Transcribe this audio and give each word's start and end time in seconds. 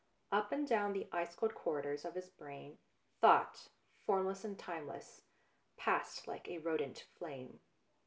Up 0.31 0.51
and 0.51 0.67
down 0.67 0.93
the 0.93 1.07
ice 1.11 1.35
cold 1.35 1.53
corridors 1.53 2.05
of 2.05 2.15
his 2.15 2.27
brain, 2.31 2.79
thought, 3.19 3.67
formless 4.03 4.43
and 4.43 4.57
timeless, 4.57 5.21
passed 5.77 6.27
like 6.27 6.47
a 6.47 6.57
rodent 6.57 7.05
flame. 7.19 7.59